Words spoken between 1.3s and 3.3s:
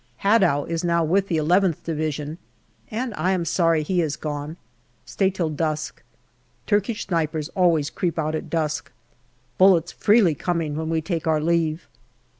nth Division, and